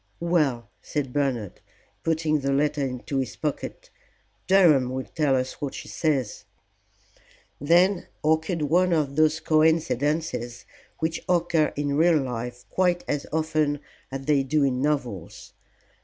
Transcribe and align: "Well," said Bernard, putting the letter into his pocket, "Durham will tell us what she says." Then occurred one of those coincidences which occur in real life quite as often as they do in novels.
"Well," 0.19 0.67
said 0.81 1.13
Bernard, 1.13 1.61
putting 2.01 2.39
the 2.39 2.51
letter 2.51 2.81
into 2.81 3.19
his 3.19 3.35
pocket, 3.35 3.91
"Durham 4.47 4.89
will 4.89 5.03
tell 5.05 5.35
us 5.35 5.61
what 5.61 5.75
she 5.75 5.89
says." 5.89 6.43
Then 7.59 8.07
occurred 8.23 8.63
one 8.63 8.93
of 8.93 9.15
those 9.15 9.39
coincidences 9.39 10.65
which 10.97 11.23
occur 11.29 11.71
in 11.75 11.97
real 11.97 12.17
life 12.17 12.65
quite 12.71 13.03
as 13.07 13.27
often 13.31 13.79
as 14.11 14.25
they 14.25 14.41
do 14.41 14.63
in 14.63 14.81
novels. 14.81 15.53